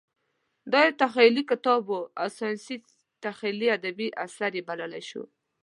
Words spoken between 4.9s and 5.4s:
شو.